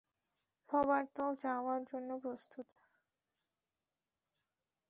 Roberto 0.69 1.25
যাওয়ার 1.43 1.81
জন্য 1.83 2.09
প্রস্তুত। 2.23 2.67